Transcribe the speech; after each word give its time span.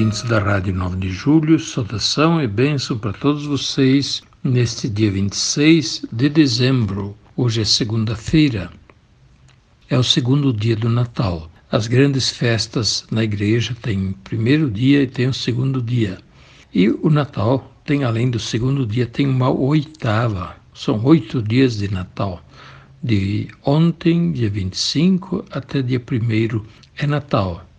Ouvintes 0.00 0.22
da 0.22 0.38
Rádio 0.38 0.74
9 0.74 0.96
de 0.96 1.10
Julho, 1.10 1.58
saudação 1.58 2.42
e 2.42 2.48
bênção 2.48 2.96
para 2.96 3.12
todos 3.12 3.44
vocês 3.44 4.22
neste 4.42 4.88
dia 4.88 5.10
26 5.10 6.06
de 6.10 6.26
dezembro. 6.30 7.14
Hoje 7.36 7.60
é 7.60 7.64
segunda-feira. 7.66 8.70
É 9.90 9.98
o 9.98 10.02
segundo 10.02 10.54
dia 10.54 10.74
do 10.74 10.88
Natal. 10.88 11.50
As 11.70 11.86
grandes 11.86 12.30
festas 12.30 13.04
na 13.10 13.24
igreja 13.24 13.76
têm 13.82 14.08
o 14.08 14.14
primeiro 14.24 14.70
dia 14.70 15.02
e 15.02 15.06
tem 15.06 15.28
o 15.28 15.34
segundo 15.34 15.82
dia. 15.82 16.18
E 16.72 16.88
o 16.88 17.10
Natal 17.10 17.70
tem, 17.84 18.02
além 18.02 18.30
do 18.30 18.38
segundo 18.38 18.86
dia, 18.86 19.04
tem 19.04 19.26
uma 19.26 19.50
oitava. 19.50 20.56
São 20.72 21.04
oito 21.04 21.42
dias 21.42 21.76
de 21.76 21.92
Natal. 21.92 22.42
De 23.02 23.48
ontem, 23.66 24.32
dia 24.32 24.48
25, 24.48 25.44
até 25.50 25.82
dia 25.82 26.00
1 26.00 26.64
é 26.96 27.06
Natal 27.06 27.69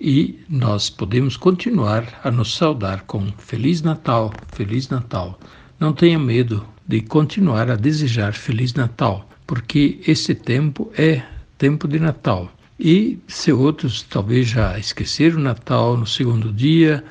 e 0.00 0.40
nós 0.48 0.88
podemos 0.88 1.36
continuar 1.36 2.20
a 2.24 2.30
nos 2.30 2.56
saudar 2.56 3.02
com 3.02 3.26
Feliz 3.36 3.82
Natal, 3.82 4.32
Feliz 4.48 4.88
Natal. 4.88 5.38
Não 5.78 5.92
tenha 5.92 6.18
medo 6.18 6.66
de 6.88 7.02
continuar 7.02 7.70
a 7.70 7.76
desejar 7.76 8.32
Feliz 8.32 8.72
Natal, 8.72 9.28
porque 9.46 10.00
esse 10.06 10.34
tempo 10.34 10.90
é 10.96 11.22
tempo 11.58 11.86
de 11.86 12.00
Natal. 12.00 12.50
E 12.78 13.18
se 13.28 13.52
outros 13.52 14.02
talvez 14.02 14.48
já 14.48 14.78
esqueceram 14.78 15.36
o 15.36 15.42
Natal 15.42 15.98
no 15.98 16.06
segundo 16.06 16.50
dia, 16.50 17.04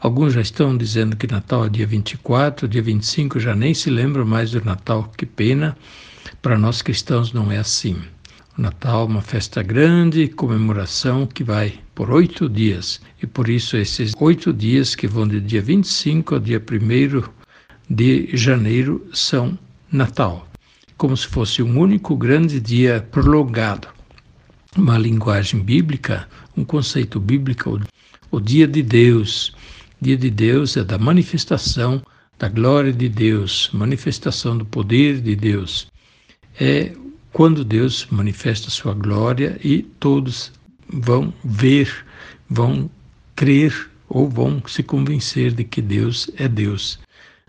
alguns 0.00 0.32
já 0.32 0.40
estão 0.40 0.74
dizendo 0.74 1.14
que 1.16 1.30
Natal 1.30 1.66
é 1.66 1.68
dia 1.68 1.86
24, 1.86 2.66
dia 2.66 2.82
25 2.82 3.38
já 3.38 3.54
nem 3.54 3.74
se 3.74 3.90
lembram 3.90 4.24
mais 4.24 4.52
do 4.52 4.64
Natal, 4.64 5.12
que 5.18 5.26
pena. 5.26 5.76
Para 6.40 6.56
nós 6.56 6.80
cristãos 6.80 7.30
não 7.30 7.52
é 7.52 7.58
assim. 7.58 7.96
O 8.56 8.62
Natal 8.62 9.02
é 9.02 9.04
uma 9.04 9.20
festa 9.20 9.62
grande, 9.62 10.28
comemoração 10.28 11.26
que 11.26 11.44
vai 11.44 11.81
por 11.94 12.10
oito 12.10 12.48
dias. 12.48 13.00
E 13.22 13.26
por 13.26 13.48
isso 13.48 13.76
esses 13.76 14.12
oito 14.20 14.52
dias 14.52 14.94
que 14.94 15.06
vão 15.06 15.26
de 15.26 15.40
dia 15.40 15.62
25 15.62 16.34
ao 16.34 16.40
dia 16.40 16.60
1 16.60 17.22
de 17.88 18.36
janeiro 18.36 19.06
são 19.12 19.58
Natal, 19.90 20.48
como 20.96 21.16
se 21.16 21.26
fosse 21.26 21.62
um 21.62 21.78
único 21.78 22.16
grande 22.16 22.58
dia 22.60 23.06
prolongado. 23.10 23.88
Uma 24.76 24.96
linguagem 24.96 25.60
bíblica, 25.60 26.26
um 26.56 26.64
conceito 26.64 27.20
bíblico, 27.20 27.78
o 28.30 28.40
dia 28.40 28.66
de 28.66 28.82
Deus. 28.82 29.54
Dia 30.00 30.16
de 30.16 30.30
Deus 30.30 30.76
é 30.76 30.82
da 30.82 30.98
manifestação 30.98 32.02
da 32.38 32.48
glória 32.48 32.92
de 32.92 33.08
Deus, 33.08 33.70
manifestação 33.72 34.56
do 34.56 34.64
poder 34.64 35.20
de 35.20 35.36
Deus. 35.36 35.86
É 36.58 36.92
quando 37.32 37.64
Deus 37.64 38.06
manifesta 38.10 38.68
sua 38.68 38.94
glória 38.94 39.60
e 39.62 39.82
todos 40.00 40.50
vão 40.92 41.32
ver, 41.44 42.04
vão 42.48 42.90
crer 43.34 43.90
ou 44.08 44.28
vão 44.28 44.62
se 44.66 44.82
convencer 44.82 45.52
de 45.52 45.64
que 45.64 45.80
Deus 45.80 46.30
é 46.36 46.46
Deus. 46.46 46.98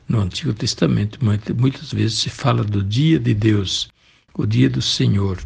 No 0.07 0.21
Antigo 0.21 0.53
Testamento, 0.53 1.19
muitas 1.57 1.91
vezes 1.91 2.19
se 2.19 2.29
fala 2.29 2.63
do 2.63 2.83
dia 2.83 3.19
de 3.19 3.33
Deus, 3.33 3.89
o 4.33 4.45
dia 4.45 4.69
do 4.69 4.81
Senhor. 4.81 5.39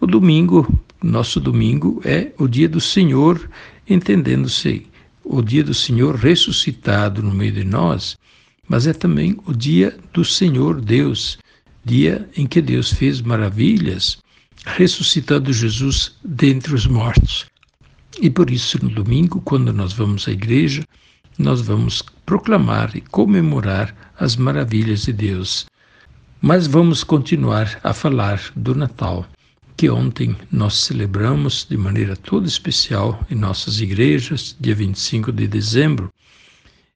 O 0.00 0.06
domingo, 0.06 0.66
nosso 1.02 1.40
domingo, 1.40 2.00
é 2.04 2.32
o 2.38 2.48
dia 2.48 2.68
do 2.68 2.80
Senhor, 2.80 3.48
entendendo-se 3.88 4.86
o 5.24 5.42
dia 5.42 5.62
do 5.62 5.74
Senhor 5.74 6.14
ressuscitado 6.14 7.22
no 7.22 7.34
meio 7.34 7.52
de 7.52 7.64
nós, 7.64 8.16
mas 8.68 8.86
é 8.86 8.92
também 8.92 9.36
o 9.46 9.52
dia 9.52 9.96
do 10.12 10.24
Senhor 10.24 10.80
Deus, 10.80 11.38
dia 11.84 12.28
em 12.36 12.46
que 12.46 12.60
Deus 12.60 12.92
fez 12.92 13.20
maravilhas, 13.20 14.18
ressuscitando 14.64 15.52
Jesus 15.52 16.16
dentre 16.24 16.74
os 16.74 16.86
mortos. 16.86 17.46
E 18.20 18.28
por 18.28 18.50
isso, 18.50 18.82
no 18.82 18.90
domingo, 18.90 19.40
quando 19.42 19.72
nós 19.72 19.92
vamos 19.92 20.26
à 20.26 20.32
igreja, 20.32 20.84
nós 21.38 21.60
vamos 21.60 22.02
proclamar 22.26 22.96
e 22.96 23.00
comemorar 23.00 23.94
as 24.18 24.34
maravilhas 24.34 25.02
de 25.02 25.12
Deus. 25.12 25.66
Mas 26.40 26.66
vamos 26.66 27.04
continuar 27.04 27.78
a 27.82 27.92
falar 27.92 28.40
do 28.56 28.74
Natal, 28.74 29.24
que 29.76 29.88
ontem 29.88 30.36
nós 30.50 30.74
celebramos 30.78 31.64
de 31.68 31.76
maneira 31.76 32.16
toda 32.16 32.48
especial 32.48 33.24
em 33.30 33.36
nossas 33.36 33.80
igrejas, 33.80 34.56
dia 34.58 34.74
25 34.74 35.30
de 35.30 35.46
dezembro. 35.46 36.12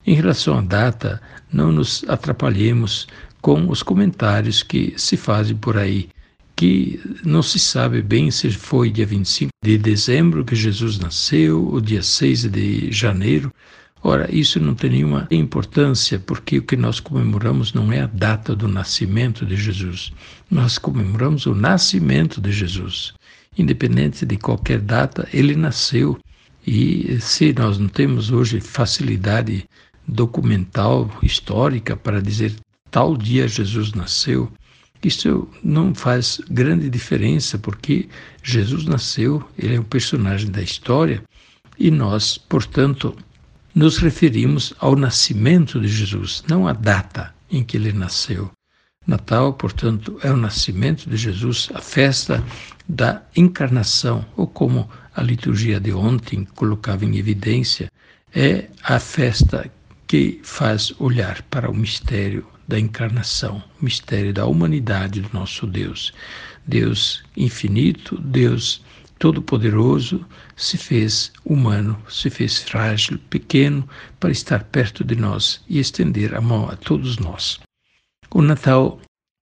Em 0.05 0.15
relação 0.15 0.59
à 0.59 0.61
data, 0.61 1.23
não 1.53 1.71
nos 1.71 2.05
atrapalhemos 2.09 3.07
com 3.41 3.69
os 3.71 3.83
comentários 3.83 4.63
que 4.63 4.95
se 4.97 5.17
fazem 5.17 5.57
por 5.57 5.77
aí, 5.77 6.09
que 6.63 7.01
não 7.25 7.43
se 7.43 7.59
sabe 7.59 8.01
bem 8.01 8.31
se 8.31 8.49
foi 8.53 8.89
dia 8.89 9.05
25 9.05 9.51
de 9.65 9.77
dezembro 9.77 10.45
que 10.45 10.55
Jesus 10.55 10.97
nasceu, 10.97 11.67
ou 11.67 11.81
dia 11.81 12.05
6 12.05 12.45
de 12.45 12.93
janeiro. 12.93 13.53
Ora, 14.01 14.33
isso 14.33 14.61
não 14.61 14.73
tem 14.73 14.91
nenhuma 14.91 15.27
importância, 15.29 16.21
porque 16.21 16.59
o 16.59 16.63
que 16.63 16.77
nós 16.77 17.01
comemoramos 17.01 17.73
não 17.73 17.93
é 17.93 18.03
a 18.03 18.07
data 18.07 18.55
do 18.55 18.69
nascimento 18.69 19.45
de 19.45 19.57
Jesus. 19.57 20.13
Nós 20.49 20.79
comemoramos 20.79 21.47
o 21.47 21.55
nascimento 21.57 22.41
de 22.41 22.53
Jesus. 22.53 23.13
Independente 23.59 24.25
de 24.25 24.37
qualquer 24.37 24.79
data, 24.79 25.29
ele 25.33 25.57
nasceu. 25.57 26.17
E 26.65 27.19
se 27.21 27.53
nós 27.53 27.77
não 27.77 27.89
temos 27.89 28.31
hoje 28.31 28.61
facilidade 28.61 29.65
documental, 30.07 31.11
histórica, 31.25 31.97
para 31.97 32.23
dizer 32.23 32.55
tal 32.89 33.17
dia 33.17 33.49
Jesus 33.49 33.93
nasceu, 33.95 34.49
isso 35.09 35.49
não 35.63 35.95
faz 35.95 36.41
grande 36.51 36.89
diferença, 36.89 37.59
porque 37.59 38.09
Jesus 38.43 38.85
nasceu, 38.85 39.43
ele 39.59 39.77
é 39.77 39.81
um 39.81 39.85
personagem 39.85 40.51
da 40.51 40.63
história, 40.63 41.23
e 41.79 41.91
nós, 41.91 42.39
portanto, 42.39 43.17
nos 43.75 43.99
referimos 43.99 44.75
ao 44.79 44.95
nascimento 44.95 45.81
de 45.81 45.89
Jesus, 45.89 46.45
não 46.49 46.69
à 46.69 46.73
data 46.73 47.35
em 47.51 47.65
que 47.65 47.77
ele 47.77 47.93
nasceu. 47.93 48.51
Natal, 49.07 49.53
portanto, 49.55 50.19
é 50.23 50.31
o 50.31 50.37
nascimento 50.37 51.11
de 51.11 51.17
Jesus, 51.17 51.69
a 51.75 51.81
festa 51.81 52.45
da 52.89 53.23
encarnação, 53.35 54.25
ou 54.37 54.47
como 54.47 54.89
a 55.15 55.23
liturgia 55.23 55.81
de 55.81 55.93
ontem 55.93 56.47
colocava 56.55 57.05
em 57.05 57.17
evidência, 57.17 57.91
é 58.35 58.69
a 58.85 59.01
festa 59.01 59.71
que 60.07 60.41
faz 60.45 60.93
olhar 61.01 61.43
para 61.43 61.71
o 61.71 61.75
mistério 61.75 62.47
da 62.73 62.81
encarnação, 62.81 63.63
mistério 63.83 64.33
da 64.33 64.47
humanidade 64.47 65.21
do 65.21 65.29
nosso 65.31 65.67
Deus. 65.67 66.11
Deus 66.67 67.23
infinito, 67.37 68.19
Deus 68.19 68.83
todo-poderoso, 69.19 70.25
se 70.57 70.79
fez 70.79 71.33
humano, 71.45 72.03
se 72.09 72.31
fez 72.31 72.63
frágil, 72.63 73.19
pequeno, 73.29 73.87
para 74.19 74.31
estar 74.31 74.65
perto 74.65 75.05
de 75.05 75.15
nós 75.15 75.63
e 75.69 75.79
estender 75.79 76.35
a 76.35 76.41
mão 76.41 76.67
a 76.71 76.75
todos 76.75 77.19
nós. 77.19 77.61
O 78.31 78.41
Natal 78.41 78.99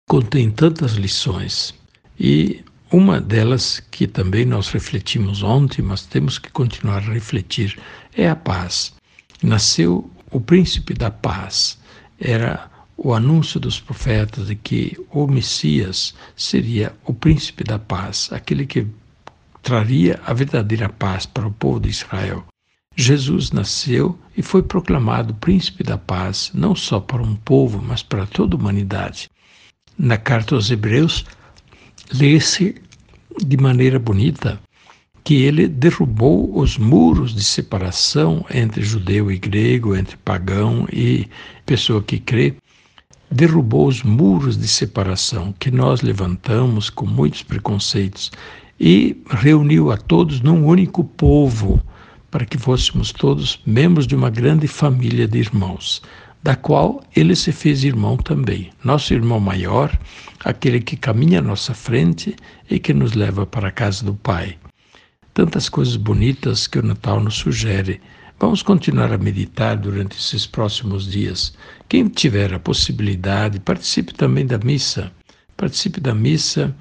contém 0.08 0.50
tantas 0.50 0.94
lições 0.94 1.72
e 2.18 2.64
uma 2.90 3.20
delas 3.20 3.78
que 3.92 4.08
também 4.08 4.44
nós 4.44 4.70
refletimos 4.70 5.44
ontem, 5.44 5.82
mas 5.82 6.04
temos 6.04 6.36
que 6.36 6.50
continuar 6.50 6.98
a 6.98 7.12
refletir, 7.12 7.78
é 8.12 8.28
a 8.28 8.34
paz. 8.34 8.92
Nasceu 9.40 10.10
o 10.32 10.40
príncipe 10.40 10.94
da 10.94 11.12
paz. 11.12 11.78
Era 12.18 12.68
o 13.02 13.14
anúncio 13.14 13.58
dos 13.58 13.80
profetas 13.80 14.48
de 14.48 14.54
que 14.54 14.94
o 15.10 15.26
Messias 15.26 16.14
seria 16.36 16.94
o 17.06 17.14
príncipe 17.14 17.64
da 17.64 17.78
paz, 17.78 18.28
aquele 18.30 18.66
que 18.66 18.86
traria 19.62 20.20
a 20.26 20.34
verdadeira 20.34 20.86
paz 20.86 21.24
para 21.24 21.48
o 21.48 21.50
povo 21.50 21.80
de 21.80 21.88
Israel. 21.88 22.44
Jesus 22.94 23.52
nasceu 23.52 24.18
e 24.36 24.42
foi 24.42 24.62
proclamado 24.62 25.32
príncipe 25.32 25.82
da 25.82 25.96
paz, 25.96 26.50
não 26.52 26.74
só 26.74 27.00
para 27.00 27.22
um 27.22 27.34
povo, 27.36 27.82
mas 27.82 28.02
para 28.02 28.26
toda 28.26 28.54
a 28.54 28.58
humanidade. 28.58 29.30
Na 29.96 30.18
carta 30.18 30.54
aos 30.54 30.70
Hebreus, 30.70 31.24
lê-se 32.12 32.74
de 33.42 33.56
maneira 33.56 33.98
bonita 33.98 34.60
que 35.24 35.36
ele 35.36 35.66
derrubou 35.68 36.58
os 36.58 36.76
muros 36.76 37.34
de 37.34 37.44
separação 37.44 38.44
entre 38.52 38.82
judeu 38.82 39.32
e 39.32 39.38
grego, 39.38 39.96
entre 39.96 40.18
pagão 40.18 40.86
e 40.92 41.26
pessoa 41.64 42.02
que 42.02 42.18
crê, 42.18 42.56
derrubou 43.30 43.86
os 43.86 44.02
muros 44.02 44.56
de 44.58 44.66
separação 44.66 45.54
que 45.58 45.70
nós 45.70 46.02
levantamos 46.02 46.90
com 46.90 47.06
muitos 47.06 47.42
preconceitos 47.42 48.30
e 48.78 49.22
reuniu 49.28 49.92
a 49.92 49.96
todos 49.96 50.40
num 50.40 50.66
único 50.66 51.04
povo, 51.04 51.80
para 52.30 52.44
que 52.44 52.58
fôssemos 52.58 53.12
todos 53.12 53.60
membros 53.64 54.06
de 54.06 54.16
uma 54.16 54.30
grande 54.30 54.66
família 54.66 55.28
de 55.28 55.38
irmãos, 55.38 56.02
da 56.42 56.56
qual 56.56 57.02
ele 57.14 57.36
se 57.36 57.52
fez 57.52 57.84
irmão 57.84 58.16
também, 58.16 58.70
nosso 58.82 59.12
irmão 59.12 59.38
maior, 59.38 59.96
aquele 60.44 60.80
que 60.80 60.96
caminha 60.96 61.40
à 61.40 61.42
nossa 61.42 61.74
frente 61.74 62.34
e 62.70 62.78
que 62.78 62.94
nos 62.94 63.12
leva 63.12 63.46
para 63.46 63.68
a 63.68 63.72
casa 63.72 64.04
do 64.04 64.14
Pai. 64.14 64.56
Tantas 65.34 65.68
coisas 65.68 65.96
bonitas 65.96 66.66
que 66.66 66.78
o 66.78 66.82
Natal 66.82 67.20
nos 67.20 67.34
sugere. 67.34 68.00
Vamos 68.42 68.62
continuar 68.62 69.12
a 69.12 69.18
meditar 69.18 69.76
durante 69.76 70.16
esses 70.16 70.46
próximos 70.46 71.06
dias. 71.06 71.52
Quem 71.86 72.08
tiver 72.08 72.54
a 72.54 72.58
possibilidade, 72.58 73.60
participe 73.60 74.14
também 74.14 74.46
da 74.46 74.56
missa. 74.56 75.12
Participe 75.58 76.00
da 76.00 76.14
missa 76.14 76.74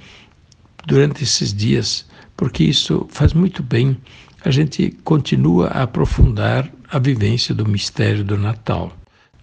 durante 0.87 1.25
esses 1.25 1.53
dias, 1.53 2.05
porque 2.37 2.63
isso 2.63 3.05
faz 3.11 3.33
muito 3.33 3.61
bem. 3.61 3.97
A 4.45 4.49
gente 4.51 4.97
continua 5.03 5.67
a 5.67 5.83
aprofundar 5.83 6.71
a 6.89 6.97
vivência 6.97 7.53
do 7.53 7.67
mistério 7.67 8.23
do 8.23 8.37
Natal. 8.37 8.93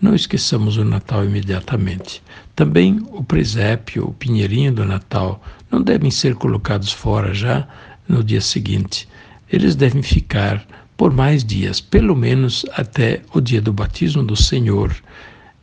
Não 0.00 0.14
esqueçamos 0.14 0.78
o 0.78 0.84
Natal 0.86 1.22
imediatamente. 1.22 2.22
Também 2.54 2.98
o 3.10 3.22
presépio, 3.22 4.06
o 4.06 4.14
pinheirinho 4.14 4.72
do 4.72 4.86
Natal, 4.86 5.42
não 5.70 5.82
devem 5.82 6.10
ser 6.10 6.34
colocados 6.34 6.90
fora 6.90 7.34
já 7.34 7.68
no 8.08 8.24
dia 8.24 8.40
seguinte. 8.40 9.06
Eles 9.52 9.76
devem 9.76 10.02
ficar 10.02 10.66
por 10.96 11.12
mais 11.12 11.44
dias, 11.44 11.80
pelo 11.80 12.16
menos 12.16 12.64
até 12.72 13.22
o 13.32 13.40
dia 13.40 13.60
do 13.60 13.72
batismo 13.72 14.22
do 14.22 14.34
Senhor, 14.34 14.94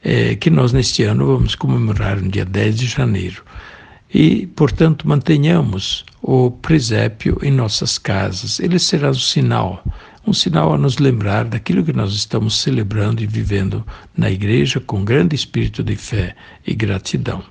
é, 0.04 0.36
que 0.36 0.50
nós 0.50 0.74
neste 0.74 1.04
ano 1.04 1.26
vamos 1.26 1.56
comemorar 1.56 2.22
no 2.22 2.30
dia 2.30 2.46
10 2.46 2.78
de 2.78 2.88
janeiro. 2.88 3.44
E, 4.14 4.46
portanto, 4.48 5.08
mantenhamos 5.08 6.06
o 6.22 6.52
presépio 6.52 7.40
em 7.42 7.52
nossas 7.52 7.98
casas. 7.98 8.60
Ele 8.60 8.78
será 8.78 9.10
um 9.10 9.14
sinal, 9.16 9.84
um 10.28 10.34
sinal 10.34 10.74
a 10.74 10.78
nos 10.78 11.00
lembrar 11.00 11.46
daquilo 11.46 11.84
que 11.84 11.94
nós 11.94 12.14
estamos 12.14 12.62
celebrando 12.62 13.24
e 13.24 13.28
vivendo 13.28 13.84
na 14.16 14.30
igreja 14.30 14.80
com 14.80 15.04
grande 15.04 15.36
espírito 15.36 15.84
de 15.84 15.96
fé 15.96 16.36
e 16.68 16.76
gratidão. 16.76 17.44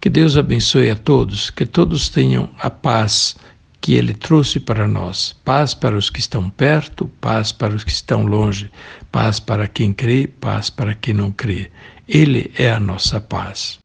Que 0.00 0.10
Deus 0.10 0.36
abençoe 0.36 0.90
a 0.90 0.96
todos, 0.96 1.48
que 1.48 1.64
todos 1.64 2.08
tenham 2.08 2.50
a 2.58 2.68
paz 2.68 3.36
que 3.84 3.92
Ele 3.92 4.14
trouxe 4.14 4.58
para 4.58 4.88
nós: 4.88 5.36
paz 5.44 5.74
para 5.74 5.94
os 5.94 6.08
que 6.08 6.18
estão 6.18 6.48
perto, 6.48 7.06
paz 7.20 7.52
para 7.52 7.74
os 7.74 7.84
que 7.84 7.90
estão 7.90 8.24
longe, 8.24 8.70
paz 9.12 9.38
para 9.38 9.68
quem 9.68 9.92
crê, 9.92 10.26
paz 10.26 10.70
para 10.70 10.94
quem 10.94 11.12
não 11.12 11.30
crê. 11.30 11.70
Ele 12.08 12.50
é 12.56 12.72
a 12.72 12.80
nossa 12.80 13.20
paz. 13.20 13.78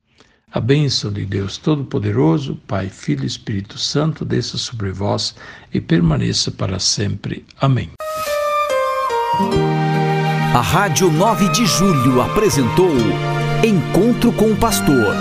A 0.53 0.61
bênção 0.61 1.11
de 1.11 1.25
Deus 1.25 1.57
Todo-Poderoso, 1.57 2.55
Pai, 2.65 2.87
Filho 2.87 3.25
e 3.25 3.27
Espírito 3.27 3.77
Santo, 3.77 4.23
desça 4.23 4.57
sobre 4.57 4.89
vós 4.89 5.35
e 5.73 5.81
permaneça 5.81 6.49
para 6.49 6.79
sempre. 6.79 7.45
Amém. 7.59 7.89
A 10.55 10.61
Rádio 10.61 11.11
9 11.11 11.49
de 11.49 11.65
Julho 11.65 12.21
apresentou 12.21 12.95
Encontro 13.65 14.31
com 14.31 14.53
o 14.53 14.55
Pastor, 14.55 15.13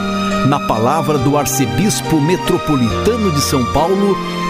na 0.48 0.60
palavra 0.68 1.18
do 1.18 1.36
Arcebispo 1.36 2.20
Metropolitano 2.20 3.32
de 3.32 3.40
São 3.40 3.64
Paulo, 3.72 4.16